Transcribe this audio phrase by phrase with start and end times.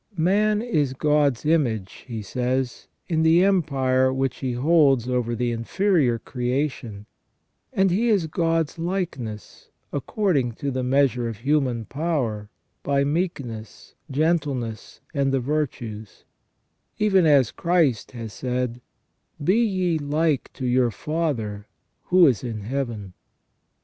[0.17, 6.17] Man is God's image, he says, in the empire which he holds over the inferior
[6.17, 7.05] creation,
[7.71, 12.49] and he is God's likeness according to the measure of human power,
[12.81, 16.23] by meekness, gentleness, and the virtues;
[16.97, 18.81] even as Christ has said:"
[19.43, 21.67] Be ye like to your Father
[22.05, 23.13] who is in Heaven